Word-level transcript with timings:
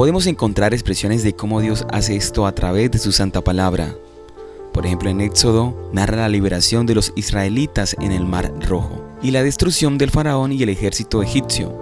Podemos 0.00 0.26
encontrar 0.26 0.72
expresiones 0.72 1.22
de 1.22 1.34
cómo 1.34 1.60
Dios 1.60 1.84
hace 1.92 2.16
esto 2.16 2.46
a 2.46 2.54
través 2.54 2.90
de 2.90 2.98
su 2.98 3.12
santa 3.12 3.44
palabra. 3.44 3.94
Por 4.72 4.86
ejemplo, 4.86 5.10
en 5.10 5.20
Éxodo 5.20 5.90
narra 5.92 6.16
la 6.16 6.30
liberación 6.30 6.86
de 6.86 6.94
los 6.94 7.12
israelitas 7.16 7.94
en 8.00 8.10
el 8.12 8.24
Mar 8.24 8.50
Rojo 8.66 9.04
y 9.22 9.30
la 9.30 9.42
destrucción 9.42 9.98
del 9.98 10.10
faraón 10.10 10.52
y 10.52 10.62
el 10.62 10.70
ejército 10.70 11.22
egipcio. 11.22 11.76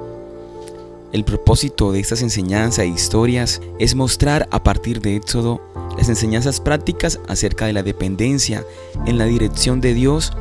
El 1.13 1.25
propósito 1.25 1.93
de 1.93 2.01
estas 2.01 2.21
enseñanzas 2.23 2.81
e 2.81 2.89
historias 2.89 3.61
es 3.79 3.95
mostrar 3.95 4.49
a 4.51 4.65
partir 4.65 5.01
de 5.01 5.15
Éxodo 5.15 5.63
las 5.97 6.09
enseñanzas 6.09 6.59
prácticas 6.59 7.21
acerca 7.29 7.67
de 7.67 7.73
la 7.73 7.85
dependencia 7.85 8.65
en 9.07 9.17
la 9.17 9.27
dirección 9.27 9.81
de 9.81 9.95
Dios, 9.95 10.33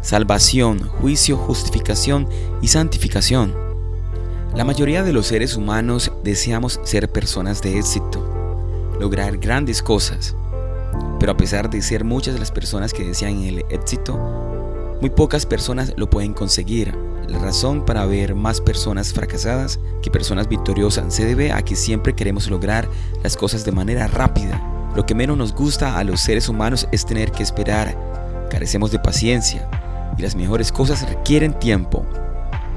salvación, 0.00 0.88
juicio, 0.88 1.36
justificación 1.36 2.30
y 2.62 2.68
santificación. 2.68 3.65
La 4.56 4.64
mayoría 4.64 5.02
de 5.02 5.12
los 5.12 5.26
seres 5.26 5.54
humanos 5.54 6.10
deseamos 6.24 6.80
ser 6.82 7.12
personas 7.12 7.60
de 7.60 7.78
éxito, 7.78 8.26
lograr 8.98 9.36
grandes 9.36 9.82
cosas, 9.82 10.34
pero 11.20 11.32
a 11.32 11.36
pesar 11.36 11.68
de 11.68 11.82
ser 11.82 12.04
muchas 12.04 12.40
las 12.40 12.52
personas 12.52 12.94
que 12.94 13.04
desean 13.04 13.42
el 13.42 13.66
éxito, 13.68 14.16
muy 15.02 15.10
pocas 15.10 15.44
personas 15.44 15.92
lo 15.98 16.08
pueden 16.08 16.32
conseguir. 16.32 16.96
La 17.28 17.38
razón 17.38 17.84
para 17.84 18.06
ver 18.06 18.34
más 18.34 18.62
personas 18.62 19.12
fracasadas 19.12 19.78
que 20.00 20.10
personas 20.10 20.48
victoriosas 20.48 21.12
se 21.12 21.26
debe 21.26 21.52
a 21.52 21.60
que 21.60 21.76
siempre 21.76 22.14
queremos 22.14 22.48
lograr 22.48 22.88
las 23.22 23.36
cosas 23.36 23.62
de 23.66 23.72
manera 23.72 24.06
rápida. 24.06 24.58
Lo 24.96 25.04
que 25.04 25.14
menos 25.14 25.36
nos 25.36 25.52
gusta 25.52 25.98
a 25.98 26.04
los 26.04 26.22
seres 26.22 26.48
humanos 26.48 26.88
es 26.92 27.04
tener 27.04 27.30
que 27.30 27.42
esperar. 27.42 27.94
Carecemos 28.48 28.90
de 28.90 29.00
paciencia 29.00 29.68
y 30.16 30.22
las 30.22 30.34
mejores 30.34 30.72
cosas 30.72 31.06
requieren 31.06 31.52
tiempo. 31.58 32.06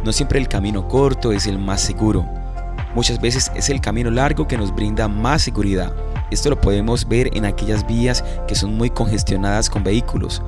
No 0.03 0.14
siempre 0.14 0.39
el 0.39 0.47
camino 0.47 0.88
corto 0.88 1.33
es 1.33 1.45
el 1.45 1.59
más 1.59 1.81
seguro. 1.81 2.25
Muchas 2.95 3.19
veces 3.19 3.52
es 3.55 3.69
el 3.69 3.81
camino 3.81 4.09
largo 4.09 4.47
que 4.47 4.58
nos 4.58 4.73
brinda 4.73 5.08
más 5.08 5.42
seguridad. 5.42 5.94
Esto 6.31 6.50
lo 6.50 6.59
podemos 6.59 7.08
ver 7.08 7.36
en 7.36 7.45
aquellas 7.45 7.86
vías 7.86 8.23
que 8.47 8.55
son 8.55 8.77
muy 8.77 8.89
congestionadas 8.89 9.70
con 9.70 9.83
vehículos. 9.83 10.42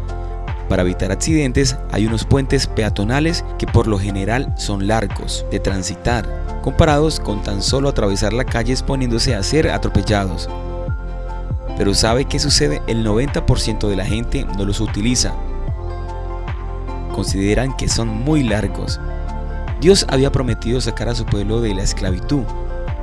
Para 0.69 0.83
evitar 0.83 1.11
accidentes 1.11 1.75
hay 1.91 2.05
unos 2.05 2.23
puentes 2.23 2.65
peatonales 2.65 3.43
que 3.59 3.67
por 3.67 3.87
lo 3.87 3.99
general 3.99 4.53
son 4.57 4.87
largos 4.87 5.45
de 5.51 5.59
transitar, 5.59 6.25
comparados 6.61 7.19
con 7.19 7.43
tan 7.43 7.61
solo 7.61 7.89
atravesar 7.89 8.31
la 8.31 8.45
calle 8.45 8.71
exponiéndose 8.71 9.35
a 9.35 9.43
ser 9.43 9.69
atropellados. 9.69 10.49
Pero 11.77 11.93
¿sabe 11.93 12.25
qué 12.25 12.39
sucede? 12.39 12.81
El 12.87 13.05
90% 13.05 13.89
de 13.89 13.95
la 13.95 14.05
gente 14.05 14.45
no 14.57 14.63
los 14.63 14.79
utiliza. 14.79 15.33
Consideran 17.13 17.75
que 17.75 17.89
son 17.89 18.07
muy 18.07 18.43
largos 18.43 18.99
Dios 19.81 20.05
había 20.09 20.31
prometido 20.31 20.79
sacar 20.79 21.09
a 21.09 21.15
su 21.15 21.25
pueblo 21.25 21.59
de 21.59 21.73
la 21.73 21.81
esclavitud, 21.81 22.43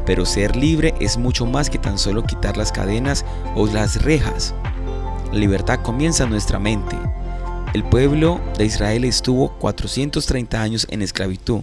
pero 0.06 0.24
ser 0.24 0.54
libre 0.54 0.94
es 1.00 1.18
mucho 1.18 1.44
más 1.44 1.68
que 1.68 1.78
tan 1.78 1.98
solo 1.98 2.22
quitar 2.22 2.56
las 2.56 2.70
cadenas 2.70 3.24
o 3.56 3.66
las 3.66 4.00
rejas. 4.04 4.54
La 5.32 5.40
libertad 5.40 5.80
comienza 5.82 6.22
en 6.22 6.30
nuestra 6.30 6.60
mente. 6.60 6.96
El 7.74 7.82
pueblo 7.82 8.40
de 8.56 8.66
Israel 8.66 9.02
estuvo 9.02 9.48
430 9.58 10.62
años 10.62 10.86
en 10.88 11.02
esclavitud. 11.02 11.62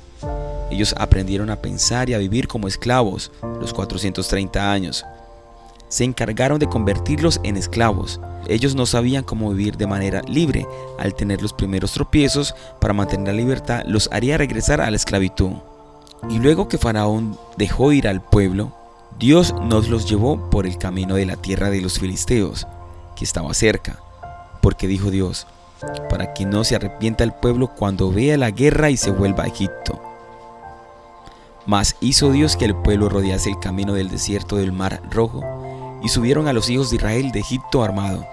Ellos 0.69 0.93
aprendieron 0.97 1.49
a 1.49 1.61
pensar 1.61 2.09
y 2.09 2.13
a 2.13 2.17
vivir 2.17 2.49
como 2.49 2.67
esclavos 2.67 3.31
los 3.61 3.73
430 3.73 4.69
años. 4.69 5.05
Se 5.87 6.03
encargaron 6.03 6.59
de 6.59 6.67
convertirlos 6.67 7.39
en 7.43 7.57
esclavos. 7.57 8.19
Ellos 8.47 8.75
no 8.75 8.85
sabían 8.85 9.23
cómo 9.23 9.51
vivir 9.51 9.77
de 9.77 9.87
manera 9.87 10.21
libre. 10.27 10.67
Al 10.99 11.13
tener 11.13 11.41
los 11.41 11.53
primeros 11.53 11.93
tropiezos 11.93 12.55
para 12.79 12.93
mantener 12.93 13.27
la 13.27 13.33
libertad, 13.33 13.83
los 13.85 14.09
haría 14.11 14.37
regresar 14.37 14.81
a 14.81 14.89
la 14.89 14.97
esclavitud. 14.97 15.53
Y 16.29 16.39
luego 16.39 16.67
que 16.67 16.77
Faraón 16.77 17.37
dejó 17.57 17.91
ir 17.91 18.07
al 18.07 18.21
pueblo, 18.21 18.71
Dios 19.19 19.53
nos 19.61 19.87
los 19.87 20.09
llevó 20.09 20.49
por 20.49 20.65
el 20.65 20.77
camino 20.77 21.15
de 21.15 21.25
la 21.25 21.35
tierra 21.35 21.69
de 21.69 21.81
los 21.81 21.99
filisteos, 21.99 22.67
que 23.15 23.23
estaba 23.23 23.53
cerca. 23.53 23.99
Porque 24.61 24.87
dijo 24.87 25.11
Dios, 25.11 25.47
para 26.09 26.33
que 26.33 26.45
no 26.45 26.63
se 26.63 26.75
arrepienta 26.75 27.23
el 27.23 27.33
pueblo 27.33 27.67
cuando 27.67 28.11
vea 28.11 28.37
la 28.37 28.51
guerra 28.51 28.89
y 28.89 28.97
se 28.97 29.11
vuelva 29.11 29.43
a 29.43 29.47
Egipto. 29.47 30.01
Mas 31.65 31.95
hizo 31.99 32.31
Dios 32.31 32.57
que 32.57 32.65
el 32.65 32.75
pueblo 32.75 33.09
rodease 33.09 33.49
el 33.49 33.59
camino 33.59 33.93
del 33.93 34.09
desierto 34.09 34.57
del 34.57 34.71
mar 34.71 35.01
rojo, 35.09 35.41
y 36.05 36.09
subieron 36.09 36.47
a 36.47 36.53
los 36.53 36.69
hijos 36.69 36.91
de 36.91 36.97
Israel 36.97 37.31
de 37.31 37.39
Egipto 37.39 37.83
armado. 37.83 38.27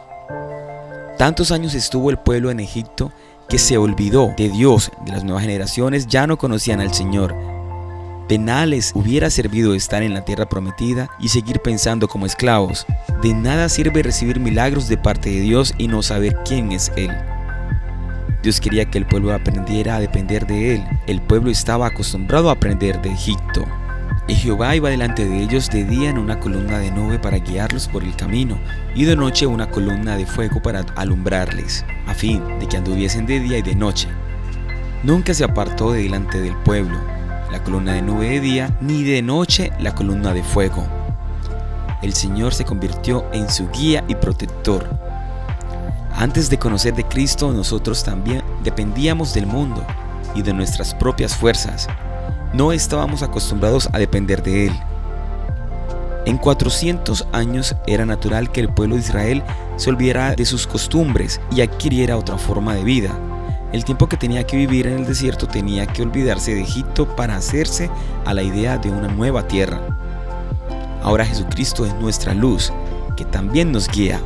Tantos 1.16 1.50
años 1.50 1.72
estuvo 1.72 2.10
el 2.10 2.18
pueblo 2.18 2.50
en 2.50 2.60
Egipto 2.60 3.10
que 3.48 3.58
se 3.58 3.78
olvidó 3.78 4.34
de 4.36 4.50
Dios, 4.50 4.92
de 5.06 5.12
las 5.12 5.24
nuevas 5.24 5.42
generaciones 5.42 6.06
ya 6.06 6.26
no 6.26 6.36
conocían 6.36 6.80
al 6.80 6.92
Señor. 6.92 7.34
Penales 8.28 8.92
hubiera 8.94 9.30
servido 9.30 9.74
estar 9.74 10.02
en 10.02 10.12
la 10.12 10.24
tierra 10.24 10.50
prometida 10.50 11.08
y 11.18 11.28
seguir 11.28 11.60
pensando 11.60 12.08
como 12.08 12.26
esclavos. 12.26 12.86
De 13.22 13.32
nada 13.32 13.70
sirve 13.70 14.02
recibir 14.02 14.38
milagros 14.38 14.86
de 14.88 14.98
parte 14.98 15.30
de 15.30 15.40
Dios 15.40 15.74
y 15.78 15.88
no 15.88 16.02
saber 16.02 16.36
quién 16.44 16.72
es 16.72 16.92
Él. 16.96 17.10
Dios 18.42 18.60
quería 18.60 18.84
que 18.84 18.98
el 18.98 19.06
pueblo 19.06 19.32
aprendiera 19.32 19.96
a 19.96 20.00
depender 20.00 20.46
de 20.46 20.74
Él. 20.74 20.84
El 21.06 21.22
pueblo 21.22 21.50
estaba 21.50 21.86
acostumbrado 21.86 22.50
a 22.50 22.52
aprender 22.52 23.00
de 23.00 23.12
Egipto. 23.12 23.64
Y 24.32 24.34
Jehová 24.34 24.74
iba 24.74 24.88
delante 24.88 25.28
de 25.28 25.42
ellos 25.42 25.68
de 25.68 25.84
día 25.84 26.08
en 26.08 26.16
una 26.16 26.40
columna 26.40 26.78
de 26.78 26.90
nube 26.90 27.18
para 27.18 27.36
guiarlos 27.36 27.86
por 27.86 28.02
el 28.02 28.16
camino, 28.16 28.58
y 28.94 29.04
de 29.04 29.14
noche 29.14 29.46
una 29.46 29.70
columna 29.70 30.16
de 30.16 30.24
fuego 30.24 30.62
para 30.62 30.86
alumbrarles, 30.96 31.84
a 32.06 32.14
fin 32.14 32.42
de 32.58 32.66
que 32.66 32.78
anduviesen 32.78 33.26
de 33.26 33.40
día 33.40 33.58
y 33.58 33.62
de 33.62 33.74
noche. 33.74 34.08
Nunca 35.02 35.34
se 35.34 35.44
apartó 35.44 35.92
de 35.92 36.04
delante 36.04 36.40
del 36.40 36.56
pueblo, 36.56 36.96
la 37.50 37.62
columna 37.62 37.92
de 37.92 38.00
nube 38.00 38.30
de 38.30 38.40
día, 38.40 38.74
ni 38.80 39.02
de 39.02 39.20
noche 39.20 39.70
la 39.78 39.94
columna 39.94 40.32
de 40.32 40.42
fuego. 40.42 40.86
El 42.00 42.14
Señor 42.14 42.54
se 42.54 42.64
convirtió 42.64 43.26
en 43.34 43.50
su 43.50 43.68
guía 43.68 44.02
y 44.08 44.14
protector. 44.14 44.88
Antes 46.16 46.48
de 46.48 46.58
conocer 46.58 46.94
de 46.94 47.04
Cristo, 47.04 47.52
nosotros 47.52 48.02
también 48.02 48.42
dependíamos 48.64 49.34
del 49.34 49.44
mundo 49.44 49.86
y 50.34 50.40
de 50.40 50.54
nuestras 50.54 50.94
propias 50.94 51.36
fuerzas 51.36 51.86
no 52.52 52.72
estábamos 52.72 53.22
acostumbrados 53.22 53.88
a 53.92 53.98
depender 53.98 54.42
de 54.42 54.66
Él. 54.66 54.72
En 56.24 56.38
400 56.38 57.26
años 57.32 57.74
era 57.86 58.06
natural 58.06 58.52
que 58.52 58.60
el 58.60 58.68
pueblo 58.68 58.94
de 58.94 59.00
Israel 59.00 59.42
se 59.76 59.90
olvidara 59.90 60.34
de 60.36 60.44
sus 60.44 60.66
costumbres 60.66 61.40
y 61.50 61.62
adquiriera 61.62 62.16
otra 62.16 62.38
forma 62.38 62.74
de 62.74 62.84
vida. 62.84 63.10
El 63.72 63.84
tiempo 63.84 64.08
que 64.08 64.16
tenía 64.16 64.46
que 64.46 64.56
vivir 64.56 64.86
en 64.86 64.98
el 64.98 65.06
desierto 65.06 65.48
tenía 65.48 65.86
que 65.86 66.02
olvidarse 66.02 66.54
de 66.54 66.60
Egipto 66.60 67.16
para 67.16 67.36
hacerse 67.36 67.90
a 68.24 68.34
la 68.34 68.42
idea 68.42 68.78
de 68.78 68.90
una 68.90 69.08
nueva 69.08 69.48
tierra. 69.48 69.80
Ahora 71.02 71.24
Jesucristo 71.24 71.84
es 71.84 71.94
nuestra 71.94 72.34
luz, 72.34 72.72
que 73.16 73.24
también 73.24 73.72
nos 73.72 73.88
guía. 73.88 74.20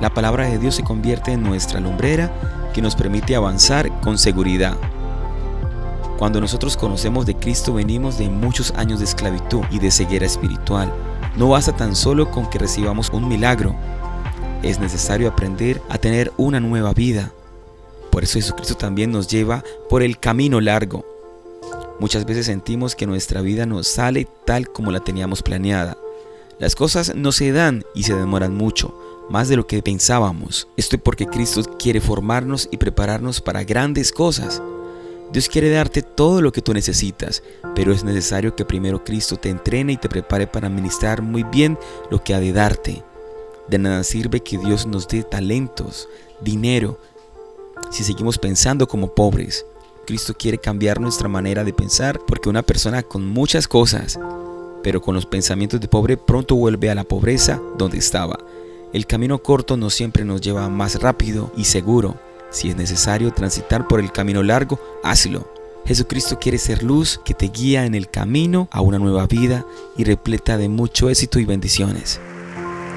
La 0.00 0.10
palabra 0.10 0.46
de 0.46 0.58
Dios 0.58 0.74
se 0.74 0.84
convierte 0.84 1.32
en 1.32 1.42
nuestra 1.42 1.80
lumbrera 1.80 2.30
que 2.74 2.82
nos 2.82 2.94
permite 2.94 3.34
avanzar 3.34 3.90
con 4.00 4.18
seguridad. 4.18 4.76
Cuando 6.18 6.40
nosotros 6.40 6.76
conocemos 6.78 7.26
de 7.26 7.34
Cristo 7.34 7.74
venimos 7.74 8.16
de 8.16 8.30
muchos 8.30 8.70
años 8.72 9.00
de 9.00 9.04
esclavitud 9.04 9.62
y 9.70 9.78
de 9.78 9.90
ceguera 9.90 10.24
espiritual. 10.24 10.92
No 11.36 11.50
basta 11.50 11.76
tan 11.76 11.94
solo 11.94 12.30
con 12.30 12.48
que 12.48 12.58
recibamos 12.58 13.10
un 13.10 13.28
milagro. 13.28 13.76
Es 14.62 14.80
necesario 14.80 15.28
aprender 15.28 15.82
a 15.90 15.98
tener 15.98 16.32
una 16.38 16.58
nueva 16.58 16.94
vida. 16.94 17.32
Por 18.10 18.24
eso 18.24 18.38
Jesucristo 18.38 18.76
también 18.76 19.12
nos 19.12 19.28
lleva 19.28 19.62
por 19.90 20.02
el 20.02 20.18
camino 20.18 20.58
largo. 20.62 21.04
Muchas 22.00 22.24
veces 22.24 22.46
sentimos 22.46 22.94
que 22.94 23.06
nuestra 23.06 23.42
vida 23.42 23.66
no 23.66 23.82
sale 23.82 24.26
tal 24.46 24.70
como 24.70 24.90
la 24.90 25.00
teníamos 25.00 25.42
planeada. 25.42 25.98
Las 26.58 26.74
cosas 26.74 27.14
no 27.14 27.32
se 27.32 27.52
dan 27.52 27.84
y 27.94 28.04
se 28.04 28.14
demoran 28.14 28.54
mucho, 28.54 28.98
más 29.28 29.48
de 29.48 29.56
lo 29.56 29.66
que 29.66 29.82
pensábamos. 29.82 30.68
Esto 30.78 30.96
es 30.96 31.02
porque 31.02 31.26
Cristo 31.26 31.62
quiere 31.78 32.00
formarnos 32.00 32.68
y 32.70 32.78
prepararnos 32.78 33.42
para 33.42 33.64
grandes 33.64 34.12
cosas. 34.12 34.62
Dios 35.32 35.48
quiere 35.48 35.70
darte 35.70 36.02
todo 36.02 36.40
lo 36.40 36.52
que 36.52 36.62
tú 36.62 36.72
necesitas, 36.72 37.42
pero 37.74 37.92
es 37.92 38.04
necesario 38.04 38.54
que 38.54 38.64
primero 38.64 39.04
Cristo 39.04 39.36
te 39.36 39.50
entrene 39.50 39.92
y 39.92 39.96
te 39.96 40.08
prepare 40.08 40.46
para 40.46 40.68
administrar 40.68 41.22
muy 41.22 41.42
bien 41.42 41.78
lo 42.10 42.22
que 42.22 42.34
ha 42.34 42.40
de 42.40 42.52
darte. 42.52 43.02
De 43.68 43.78
nada 43.78 44.04
sirve 44.04 44.40
que 44.40 44.58
Dios 44.58 44.86
nos 44.86 45.08
dé 45.08 45.24
talentos, 45.24 46.08
dinero, 46.40 46.98
si 47.90 48.04
seguimos 48.04 48.38
pensando 48.38 48.86
como 48.86 49.14
pobres. 49.14 49.66
Cristo 50.06 50.34
quiere 50.38 50.58
cambiar 50.58 51.00
nuestra 51.00 51.28
manera 51.28 51.64
de 51.64 51.72
pensar 51.72 52.20
porque 52.26 52.48
una 52.48 52.62
persona 52.62 53.02
con 53.02 53.26
muchas 53.26 53.66
cosas, 53.66 54.18
pero 54.82 55.00
con 55.00 55.16
los 55.16 55.26
pensamientos 55.26 55.80
de 55.80 55.88
pobre 55.88 56.16
pronto 56.16 56.54
vuelve 56.54 56.90
a 56.90 56.94
la 56.94 57.04
pobreza 57.04 57.60
donde 57.76 57.98
estaba. 57.98 58.38
El 58.92 59.06
camino 59.06 59.42
corto 59.42 59.76
no 59.76 59.90
siempre 59.90 60.24
nos 60.24 60.40
lleva 60.40 60.68
más 60.68 61.02
rápido 61.02 61.50
y 61.56 61.64
seguro. 61.64 62.16
Si 62.50 62.70
es 62.70 62.76
necesario 62.76 63.32
transitar 63.32 63.86
por 63.86 64.00
el 64.00 64.12
camino 64.12 64.42
largo, 64.42 64.80
hazlo. 65.02 65.52
Jesucristo 65.84 66.38
quiere 66.38 66.58
ser 66.58 66.82
luz 66.82 67.20
que 67.24 67.34
te 67.34 67.46
guía 67.46 67.84
en 67.84 67.94
el 67.94 68.08
camino 68.08 68.68
a 68.72 68.80
una 68.80 68.98
nueva 68.98 69.26
vida 69.26 69.64
y 69.96 70.04
repleta 70.04 70.56
de 70.56 70.68
mucho 70.68 71.10
éxito 71.10 71.38
y 71.38 71.44
bendiciones. 71.44 72.20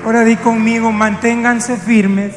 Ahora 0.03 0.23
di 0.23 0.35
conmigo, 0.37 0.91
manténganse 0.91 1.77
firmes. 1.77 2.35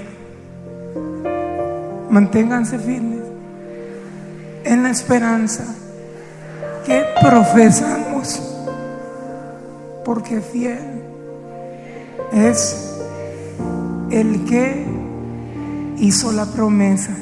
Manténganse 2.11 2.79
firmes 2.79 3.23
en 4.65 4.82
la 4.82 4.91
esperanza 4.91 5.65
que 6.85 7.05
profesamos, 7.20 8.41
porque 10.05 10.41
fiel 10.41 11.03
es 12.32 12.99
el 14.11 14.44
que 14.44 14.92
hizo 16.02 16.31
la 16.32 16.44
promesa. 16.44 17.12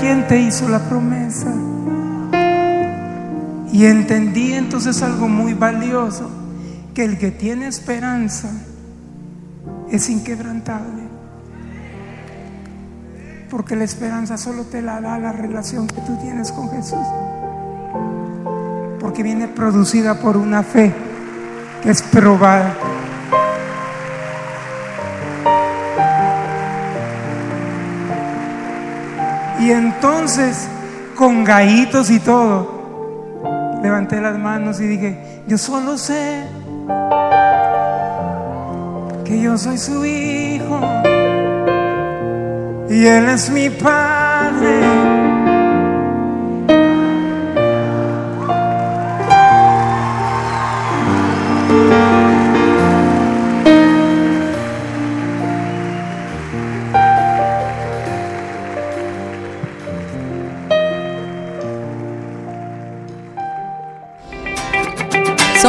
¿Quién 0.00 0.26
te 0.26 0.40
hizo 0.40 0.68
la 0.68 0.80
promesa? 0.88 1.52
Y 3.72 3.86
entendí 3.86 4.52
entonces 4.52 5.00
algo 5.02 5.28
muy 5.28 5.54
valioso, 5.54 6.28
que 6.92 7.04
el 7.04 7.18
que 7.18 7.30
tiene 7.30 7.68
esperanza 7.68 8.50
es 9.90 10.10
inquebrantable. 10.10 11.02
Porque 13.48 13.76
la 13.76 13.84
esperanza 13.84 14.36
solo 14.36 14.64
te 14.64 14.82
la 14.82 15.00
da 15.00 15.18
la 15.18 15.30
relación 15.30 15.86
que 15.86 16.00
tú 16.00 16.18
tienes 16.20 16.50
con 16.50 16.68
Jesús 16.70 17.06
porque 19.02 19.24
viene 19.24 19.48
producida 19.48 20.14
por 20.14 20.38
una 20.38 20.62
fe 20.62 20.94
que 21.82 21.90
es 21.90 22.00
probada. 22.00 22.74
Y 29.62 29.70
entonces, 29.70 30.68
con 31.14 31.44
gallitos 31.44 32.10
y 32.10 32.18
todo, 32.18 33.80
levanté 33.80 34.20
las 34.20 34.36
manos 34.36 34.80
y 34.80 34.88
dije, 34.88 35.42
yo 35.46 35.56
solo 35.56 35.96
sé 35.96 36.42
que 39.24 39.40
yo 39.40 39.56
soy 39.56 39.78
su 39.78 40.04
hijo 40.04 40.80
y 42.90 43.06
él 43.06 43.28
es 43.28 43.50
mi 43.50 43.70
padre. 43.70 45.21